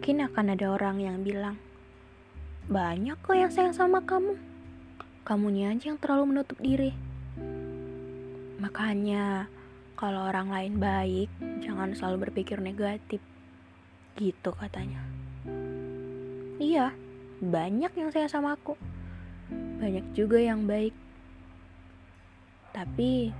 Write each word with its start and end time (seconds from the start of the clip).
Mungkin 0.00 0.24
akan 0.32 0.56
ada 0.56 0.72
orang 0.72 0.96
yang 0.96 1.20
bilang, 1.20 1.60
banyak 2.72 3.20
kok 3.20 3.36
yang 3.36 3.52
sayang 3.52 3.76
sama 3.76 4.00
kamu. 4.00 4.32
Kamunya 5.28 5.76
aja 5.76 5.92
yang 5.92 6.00
terlalu 6.00 6.32
menutup 6.32 6.56
diri. 6.56 6.96
Makanya, 8.64 9.52
kalau 10.00 10.24
orang 10.24 10.48
lain 10.48 10.80
baik, 10.80 11.28
jangan 11.60 11.92
selalu 11.92 12.32
berpikir 12.32 12.64
negatif. 12.64 13.20
Gitu 14.16 14.50
katanya. 14.56 15.04
Iya, 16.56 16.96
banyak 17.44 17.92
yang 17.92 18.08
sayang 18.08 18.32
sama 18.32 18.56
aku. 18.56 18.80
Banyak 19.84 20.16
juga 20.16 20.40
yang 20.40 20.64
baik. 20.64 20.96
Tapi, 22.72 23.36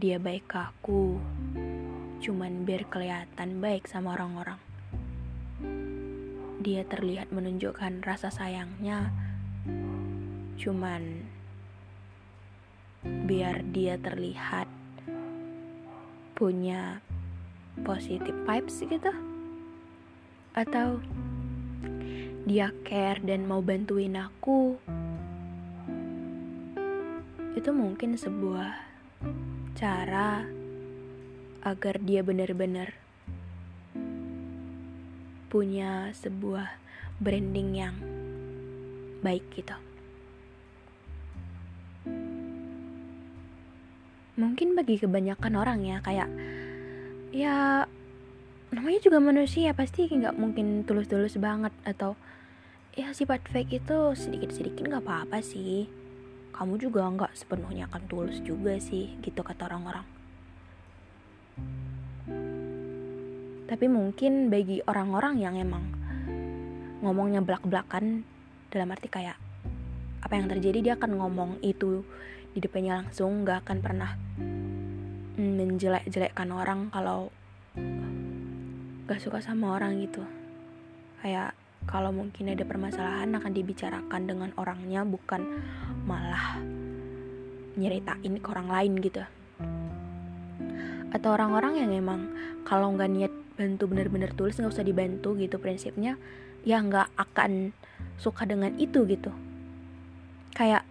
dia 0.00 0.16
baik 0.16 0.48
ke 0.48 0.56
aku 0.56 1.20
cuman 2.20 2.68
biar 2.68 2.84
kelihatan 2.92 3.64
baik 3.64 3.88
sama 3.88 4.12
orang-orang. 4.12 4.60
Dia 6.60 6.84
terlihat 6.84 7.32
menunjukkan 7.32 8.04
rasa 8.04 8.28
sayangnya, 8.28 9.08
cuman 10.60 11.24
biar 13.24 13.64
dia 13.72 13.96
terlihat 13.96 14.68
punya 16.36 17.00
positive 17.80 18.36
vibes 18.44 18.84
gitu. 18.84 19.12
Atau 20.52 21.00
dia 22.44 22.68
care 22.84 23.24
dan 23.24 23.48
mau 23.48 23.64
bantuin 23.64 24.20
aku. 24.20 24.76
Itu 27.56 27.72
mungkin 27.72 28.20
sebuah 28.20 28.76
cara 29.80 30.59
agar 31.60 32.00
dia 32.00 32.24
benar-benar 32.24 32.96
punya 35.50 36.14
sebuah 36.14 36.78
branding 37.18 37.70
yang 37.74 37.96
baik 39.20 39.44
gitu. 39.52 39.76
Mungkin 44.40 44.72
bagi 44.72 44.96
kebanyakan 44.96 45.52
orang 45.58 45.84
ya 45.84 46.00
kayak 46.00 46.30
ya 47.34 47.84
namanya 48.72 49.00
juga 49.02 49.18
manusia 49.20 49.76
pasti 49.76 50.08
nggak 50.08 50.38
mungkin 50.38 50.86
tulus-tulus 50.88 51.36
banget 51.36 51.74
atau 51.84 52.16
ya 52.94 53.12
sifat 53.12 53.44
fake 53.50 53.84
itu 53.84 53.98
sedikit-sedikit 54.16 54.86
nggak 54.86 55.04
apa-apa 55.04 55.44
sih. 55.44 55.90
Kamu 56.56 56.78
juga 56.80 57.04
nggak 57.04 57.36
sepenuhnya 57.36 57.90
akan 57.90 58.02
tulus 58.08 58.38
juga 58.40 58.78
sih 58.80 59.18
gitu 59.20 59.44
kata 59.44 59.68
orang-orang. 59.68 60.19
Tapi 63.70 63.86
mungkin 63.86 64.50
bagi 64.50 64.82
orang-orang 64.82 65.38
yang 65.38 65.54
emang 65.54 65.86
ngomongnya 67.06 67.38
belak-belakan 67.38 68.26
dalam 68.66 68.90
arti 68.90 69.06
kayak 69.06 69.38
apa 70.20 70.34
yang 70.34 70.50
terjadi 70.50 70.78
dia 70.82 70.94
akan 70.98 71.16
ngomong 71.16 71.50
itu 71.62 72.02
di 72.50 72.58
depannya 72.58 73.06
langsung 73.06 73.46
gak 73.46 73.62
akan 73.62 73.78
pernah 73.78 74.10
menjelek-jelekkan 75.38 76.50
orang 76.50 76.90
kalau 76.90 77.30
gak 79.06 79.22
suka 79.22 79.38
sama 79.38 79.78
orang 79.78 80.02
gitu. 80.02 80.26
Kayak 81.22 81.54
kalau 81.86 82.10
mungkin 82.10 82.52
ada 82.52 82.66
permasalahan 82.66 83.32
akan 83.38 83.52
dibicarakan 83.54 84.22
dengan 84.26 84.50
orangnya 84.58 85.06
bukan 85.06 85.46
malah 86.10 86.58
nyeritain 87.78 88.34
ke 88.42 88.48
orang 88.50 88.68
lain 88.68 88.92
gitu. 88.98 89.22
Atau 91.14 91.38
orang-orang 91.38 91.86
yang 91.86 91.90
emang 91.94 92.20
kalau 92.62 92.92
nggak 92.92 93.10
niat 93.10 93.34
bantu 93.60 93.92
bener-bener 93.92 94.32
tulis 94.32 94.56
nggak 94.56 94.72
usah 94.72 94.88
dibantu 94.88 95.36
gitu 95.36 95.60
prinsipnya 95.60 96.16
ya 96.64 96.80
nggak 96.80 97.12
akan 97.16 97.76
suka 98.16 98.48
dengan 98.48 98.72
itu 98.80 99.04
gitu. 99.04 99.28
Kayak 100.56 100.88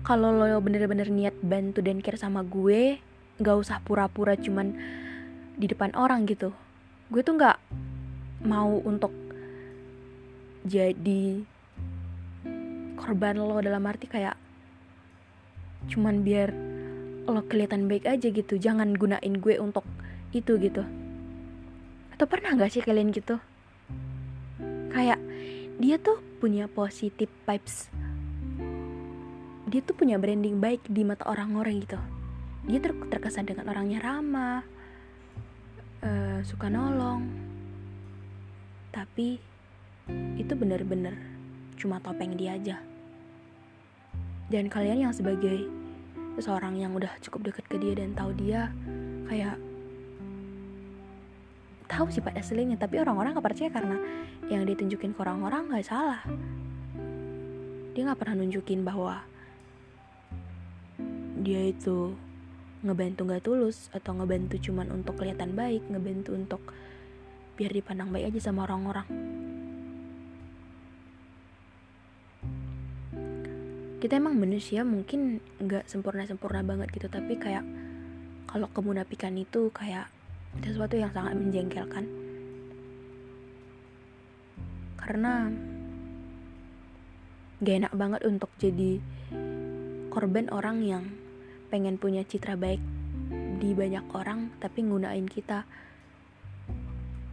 kalau 0.00 0.32
lo 0.32 0.56
bener-bener 0.64 1.12
niat 1.12 1.36
bantu 1.44 1.84
dan 1.84 2.00
care 2.00 2.16
sama 2.16 2.40
gue 2.40 2.96
nggak 3.36 3.56
usah 3.56 3.84
pura-pura 3.84 4.32
cuman 4.36 4.72
di 5.60 5.68
depan 5.68 5.92
orang 5.92 6.24
gitu. 6.24 6.56
Gue 7.12 7.20
tuh 7.20 7.36
nggak 7.36 7.60
mau 8.48 8.80
untuk 8.80 9.12
jadi 10.64 11.44
korban 12.96 13.40
lo 13.40 13.60
dalam 13.60 13.84
arti 13.84 14.08
kayak 14.08 14.36
cuman 15.88 16.20
biar 16.24 16.52
lo 17.24 17.40
kelihatan 17.44 17.88
baik 17.88 18.08
aja 18.08 18.28
gitu. 18.28 18.56
Jangan 18.56 18.96
gunain 18.96 19.36
gue 19.36 19.56
untuk 19.60 19.84
itu 20.32 20.60
gitu 20.60 20.84
atau 22.20 22.28
pernah 22.28 22.52
gak 22.52 22.76
sih 22.76 22.84
kalian 22.84 23.16
gitu? 23.16 23.40
Kayak 24.92 25.16
dia 25.80 25.96
tuh 25.96 26.20
punya 26.36 26.68
positive 26.68 27.32
vibes. 27.48 27.88
Dia 29.64 29.80
tuh 29.80 29.96
punya 29.96 30.20
branding 30.20 30.60
baik 30.60 30.84
di 30.84 31.00
mata 31.00 31.24
orang-orang 31.24 31.80
gitu. 31.80 31.96
Dia 32.68 32.76
ter 32.76 32.92
terkesan 33.08 33.48
dengan 33.48 33.72
orangnya 33.72 34.04
ramah 34.04 34.60
uh, 36.04 36.44
suka 36.44 36.68
nolong. 36.68 37.24
Tapi 38.92 39.40
itu 40.36 40.52
bener-bener 40.52 41.16
cuma 41.80 42.04
topeng 42.04 42.36
dia 42.36 42.60
aja. 42.60 42.84
Dan 44.52 44.68
kalian 44.68 45.08
yang 45.08 45.16
sebagai 45.16 45.72
seseorang 46.36 46.76
yang 46.76 46.92
udah 46.92 47.16
cukup 47.24 47.48
deket 47.48 47.64
ke 47.64 47.80
dia 47.80 47.96
dan 47.96 48.12
tahu 48.12 48.36
dia 48.36 48.68
kayak 49.24 49.69
tahu 51.90 52.06
sifat 52.06 52.38
aslinya. 52.38 52.78
Tapi 52.78 53.02
orang-orang 53.02 53.34
gak 53.34 53.46
percaya 53.50 53.70
karena 53.74 53.98
yang 54.46 54.62
ditunjukin 54.62 55.10
ke 55.10 55.18
orang-orang 55.18 55.66
gak 55.74 55.90
salah. 55.90 56.22
Dia 57.98 58.06
gak 58.06 58.22
pernah 58.22 58.46
nunjukin 58.46 58.86
bahwa 58.86 59.26
dia 61.42 61.66
itu 61.66 62.14
ngebantu 62.86 63.26
gak 63.26 63.42
tulus 63.42 63.90
atau 63.90 64.14
ngebantu 64.14 64.56
cuman 64.62 64.88
untuk 64.94 65.18
kelihatan 65.18 65.52
baik 65.58 65.84
ngebantu 65.90 66.32
untuk 66.32 66.62
biar 67.58 67.74
dipandang 67.74 68.08
baik 68.08 68.32
aja 68.32 68.48
sama 68.48 68.64
orang-orang. 68.64 69.04
Kita 74.00 74.16
emang 74.16 74.40
manusia 74.40 74.80
mungkin 74.80 75.44
nggak 75.60 75.84
sempurna 75.84 76.24
sempurna 76.24 76.64
banget 76.64 76.88
gitu 76.88 77.12
tapi 77.12 77.36
kayak 77.36 77.60
kalau 78.48 78.72
kemunafikan 78.72 79.36
itu 79.36 79.68
kayak 79.76 80.08
sesuatu 80.58 80.98
yang 80.98 81.14
sangat 81.14 81.38
menjengkelkan. 81.38 82.10
Karena 84.98 85.48
gak 87.62 87.76
enak 87.86 87.94
banget 87.94 88.20
untuk 88.26 88.50
jadi 88.58 88.98
korban 90.10 90.50
orang 90.50 90.82
yang 90.82 91.04
pengen 91.70 91.94
punya 91.94 92.26
citra 92.26 92.58
baik 92.58 92.82
di 93.62 93.70
banyak 93.70 94.02
orang 94.10 94.50
tapi 94.58 94.82
ngunain 94.82 95.30
kita. 95.30 95.62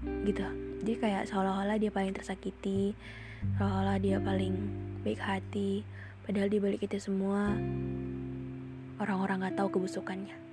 Gitu. 0.06 0.46
Jadi 0.86 0.94
kayak 1.02 1.25
seolah-olah 1.25 1.81
dia 1.81 1.90
paling 1.90 2.14
tersakiti 2.14 2.94
seolah-olah 3.58 3.98
dia 4.02 4.18
paling 4.18 4.54
baik 5.06 5.22
hati 5.22 5.86
padahal 6.25 6.50
di 6.50 6.60
balik 6.60 6.81
itu 6.84 6.98
semua 6.98 7.54
orang-orang 8.98 9.48
gak 9.48 9.58
tahu 9.62 9.69
kebusukannya 9.78 10.47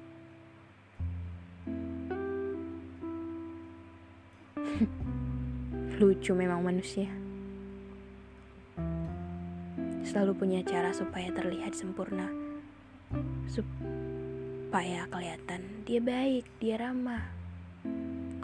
lucu 6.04 6.36
memang 6.36 6.60
manusia. 6.60 7.08
Selalu 10.04 10.36
punya 10.36 10.60
cara 10.60 10.92
supaya 10.92 11.32
terlihat 11.32 11.72
sempurna. 11.72 12.28
Supaya 13.48 15.08
kelihatan 15.08 15.88
dia 15.88 16.04
baik 16.04 16.44
dia 16.60 16.76
ramah. 16.76 17.24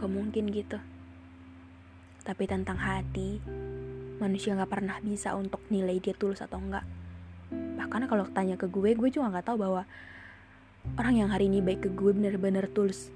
Kok 0.00 0.08
mungkin 0.08 0.48
gitu? 0.48 0.80
Tapi 2.24 2.48
tentang 2.48 2.80
hati 2.80 3.36
manusia 4.16 4.56
nggak 4.56 4.72
pernah 4.72 4.96
bisa 5.04 5.36
untuk 5.36 5.60
nilai 5.68 6.00
dia 6.00 6.16
tulus 6.16 6.40
atau 6.40 6.60
enggak 6.60 6.84
bahkan 7.50 8.06
kalau 8.06 8.28
tanya 8.30 8.54
ke 8.54 8.68
gue 8.68 8.94
gue 8.94 9.08
juga 9.10 9.32
nggak 9.32 9.48
tahu 9.48 9.64
bahwa 9.64 9.82
orang 11.00 11.24
yang 11.24 11.28
hari 11.32 11.48
ini 11.48 11.64
baik 11.64 11.88
ke 11.88 11.90
gue 11.90 12.12
bener-bener 12.12 12.68
tulus 12.70 13.08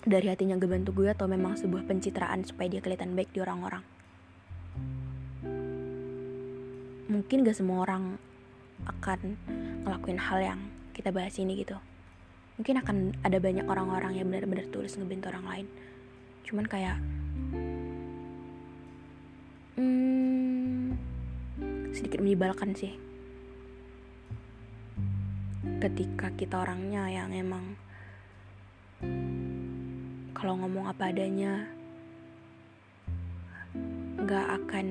dari 0.00 0.32
hatinya 0.32 0.56
bantu 0.56 0.96
gue 0.96 1.12
atau 1.12 1.28
memang 1.28 1.60
sebuah 1.60 1.84
pencitraan 1.84 2.40
supaya 2.48 2.72
dia 2.72 2.80
kelihatan 2.80 3.12
baik 3.12 3.36
di 3.36 3.44
orang-orang? 3.44 3.84
Mungkin 7.10 7.44
gak 7.44 7.58
semua 7.58 7.84
orang 7.84 8.16
akan 8.88 9.36
ngelakuin 9.84 10.20
hal 10.20 10.38
yang 10.40 10.60
kita 10.96 11.12
bahas 11.12 11.36
ini 11.36 11.60
gitu. 11.60 11.76
Mungkin 12.56 12.80
akan 12.80 12.96
ada 13.24 13.40
banyak 13.40 13.66
orang-orang 13.68 14.20
yang 14.20 14.28
benar-benar 14.28 14.68
tulus 14.72 14.96
ngebantu 14.96 15.32
orang 15.32 15.46
lain. 15.48 15.66
Cuman 16.48 16.64
kayak 16.64 16.96
hmm, 19.76 20.96
sedikit 21.92 22.20
menyebalkan 22.24 22.72
sih. 22.76 22.96
Ketika 25.80 26.32
kita 26.36 26.60
orangnya 26.60 27.08
yang 27.08 27.32
emang 27.32 27.76
kalau 30.40 30.56
ngomong 30.56 30.88
apa 30.88 31.12
adanya 31.12 31.68
nggak 34.16 34.46
akan 34.64 34.86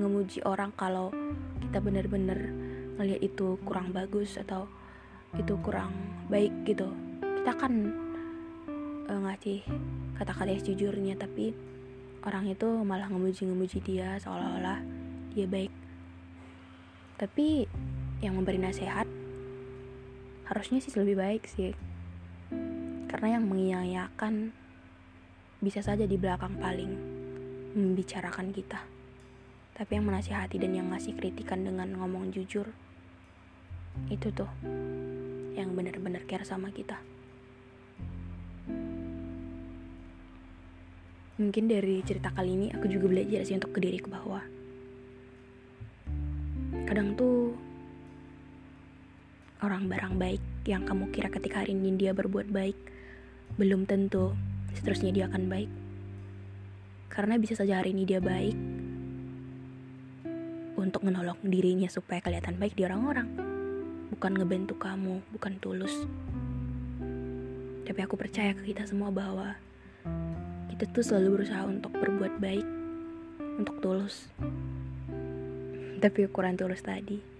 ngemuji 0.00 0.40
orang 0.48 0.72
kalau 0.80 1.12
kita 1.60 1.76
bener-bener 1.84 2.56
ngeliat 2.96 3.20
itu 3.20 3.60
kurang 3.68 3.92
bagus 3.92 4.40
atau 4.40 4.64
itu 5.36 5.60
kurang 5.60 5.92
baik 6.32 6.50
gitu. 6.64 6.88
Kita 7.20 7.52
kan 7.52 7.92
uh, 9.12 9.20
ngasih 9.28 9.60
kata-kata 10.16 10.56
yang 10.56 10.64
jujurnya 10.64 11.14
tapi 11.20 11.52
orang 12.24 12.48
itu 12.48 12.64
malah 12.80 13.12
ngemuji-ngemuji 13.12 13.84
dia 13.84 14.16
seolah-olah 14.24 14.80
dia 15.36 15.44
baik. 15.44 15.72
Tapi 17.20 17.68
yang 18.24 18.40
memberi 18.40 18.56
nasihat 18.56 19.04
harusnya 20.48 20.80
sih 20.80 20.96
lebih 20.96 21.20
baik 21.20 21.44
sih 21.44 21.76
karena 23.08 23.36
yang 23.36 23.44
mengiyakan 23.44 24.56
bisa 25.58 25.82
saja 25.82 26.06
di 26.06 26.14
belakang 26.14 26.54
paling 26.62 26.92
membicarakan 27.74 28.54
kita. 28.54 28.78
Tapi 29.74 29.90
yang 29.98 30.06
menasihati 30.06 30.58
dan 30.58 30.74
yang 30.74 30.90
ngasih 30.90 31.14
kritikan 31.14 31.62
dengan 31.62 31.90
ngomong 31.98 32.30
jujur 32.34 32.66
itu 34.06 34.30
tuh 34.30 34.50
yang 35.58 35.74
benar-benar 35.74 36.22
care 36.30 36.46
sama 36.46 36.70
kita. 36.70 36.98
Mungkin 41.38 41.70
dari 41.70 42.02
cerita 42.02 42.34
kali 42.34 42.50
ini 42.54 42.66
aku 42.74 42.90
juga 42.90 43.06
belajar 43.10 43.46
sih 43.46 43.54
untuk 43.54 43.70
ke 43.70 43.78
diri 43.78 43.98
ke 44.02 44.10
bawah. 44.10 44.42
Kadang 46.86 47.14
tuh 47.14 47.54
orang 49.62 49.86
barang 49.86 50.14
baik 50.18 50.42
yang 50.66 50.82
kamu 50.86 51.10
kira 51.14 51.30
ketika 51.30 51.62
hari 51.62 51.74
ini 51.74 51.94
dia 51.98 52.14
berbuat 52.14 52.50
baik 52.50 52.78
belum 53.58 53.86
tentu 53.86 54.34
seterusnya 54.74 55.14
dia 55.14 55.24
akan 55.30 55.48
baik 55.48 55.70
karena 57.08 57.40
bisa 57.40 57.56
saja 57.56 57.80
hari 57.80 57.96
ini 57.96 58.04
dia 58.04 58.20
baik 58.20 58.56
untuk 60.76 61.04
menolong 61.04 61.38
dirinya 61.44 61.86
supaya 61.86 62.20
kelihatan 62.20 62.58
baik 62.60 62.76
di 62.76 62.84
orang-orang 62.84 63.28
bukan 64.12 64.32
ngebantu 64.36 64.74
kamu 64.76 65.22
bukan 65.32 65.52
tulus 65.62 65.94
tapi 67.88 68.00
aku 68.04 68.20
percaya 68.20 68.52
ke 68.52 68.74
kita 68.74 68.84
semua 68.84 69.08
bahwa 69.08 69.56
kita 70.74 70.84
tuh 70.90 71.04
selalu 71.04 71.40
berusaha 71.40 71.64
untuk 71.64 71.94
berbuat 71.94 72.36
baik 72.42 72.66
untuk 73.60 73.80
tulus 73.80 74.28
tapi 75.98 76.26
ukuran 76.26 76.58
tulus 76.58 76.82
tadi 76.84 77.38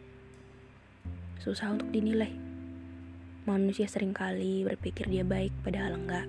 susah 1.49 1.73
untuk 1.73 1.89
dinilai. 1.89 2.35
Manusia 3.49 3.89
sering 3.89 4.13
kali 4.13 4.69
berpikir 4.69 5.09
dia 5.09 5.25
baik 5.25 5.55
padahal 5.65 5.97
enggak. 5.97 6.29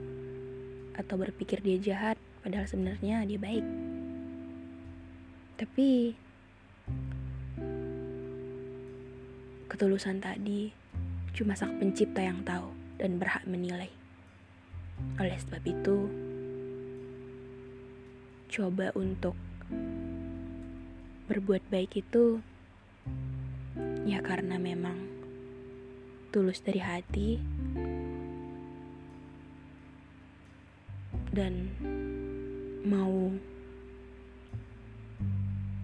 Atau 1.00 1.16
berpikir 1.16 1.64
dia 1.64 1.80
jahat 1.80 2.20
padahal 2.44 2.68
sebenarnya 2.68 3.24
dia 3.24 3.40
baik. 3.40 3.64
Tapi 5.56 6.12
ketulusan 9.72 10.20
tadi 10.20 10.76
cuma 11.32 11.56
sang 11.56 11.80
pencipta 11.80 12.20
yang 12.20 12.44
tahu 12.44 12.76
dan 13.00 13.16
berhak 13.16 13.48
menilai. 13.48 13.88
Oleh 15.16 15.40
sebab 15.40 15.64
itu, 15.64 15.98
coba 18.52 18.92
untuk 19.00 19.40
berbuat 21.32 21.64
baik 21.72 22.04
itu 22.04 22.44
Ya 24.10 24.26
karena 24.26 24.58
memang 24.58 25.06
tulus 26.34 26.66
dari 26.66 26.82
hati 26.82 27.38
dan 31.34 31.70
mau 32.86 33.30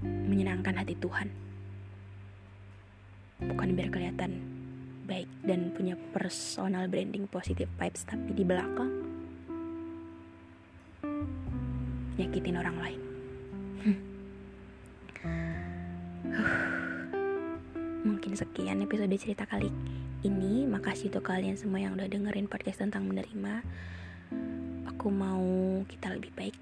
menyenangkan 0.01 0.75
hati 0.81 0.97
Tuhan. 0.97 1.29
Bukan 3.45 3.75
biar 3.75 3.89
kelihatan 3.91 4.41
baik 5.05 5.29
dan 5.45 5.69
punya 5.75 5.93
personal 6.15 6.89
branding 6.89 7.29
positive 7.29 7.69
vibes 7.77 8.09
tapi 8.09 8.33
di 8.33 8.41
belakang 8.41 8.89
nyakitin 12.15 12.57
orang 12.57 12.77
lain. 12.79 13.01
Mungkin 18.05 18.33
sekian 18.37 18.81
episode 18.85 19.13
cerita 19.17 19.43
kali 19.49 19.69
ini. 20.23 20.63
Makasih 20.69 21.11
untuk 21.13 21.27
kalian 21.27 21.57
semua 21.59 21.81
yang 21.83 21.97
udah 21.97 22.07
dengerin 22.07 22.47
podcast 22.47 22.81
tentang 22.81 23.05
menerima. 23.09 23.65
Aku 24.95 25.11
mau 25.11 25.43
kita 25.91 26.07
lebih 26.15 26.31
baik 26.39 26.55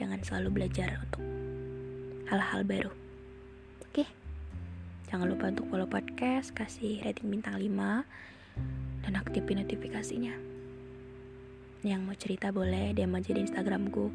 dengan 0.00 0.16
selalu 0.24 0.48
belajar 0.64 0.96
untuk 0.96 1.20
hal-hal 2.24 2.64
baru. 2.64 2.88
Oke. 3.84 4.08
Jangan 5.12 5.28
lupa 5.28 5.52
untuk 5.52 5.68
follow 5.68 5.84
podcast, 5.84 6.56
kasih 6.56 7.04
rating 7.04 7.28
bintang 7.28 7.60
5 7.60 7.68
dan 9.04 9.12
aktifin 9.20 9.60
notifikasinya. 9.60 10.32
Yang 11.84 12.00
mau 12.00 12.16
cerita 12.16 12.48
boleh 12.48 12.96
DM 12.96 13.12
aja 13.12 13.36
di 13.36 13.44
Instagramku 13.44 14.08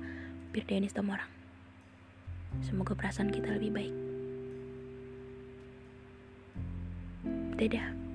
Denis 0.51 0.97
Tomorang. 0.97 1.29
Semoga 2.65 2.97
perasaan 2.97 3.29
kita 3.29 3.53
lebih 3.55 3.71
baik. 3.77 3.95
Dadah. 7.61 8.10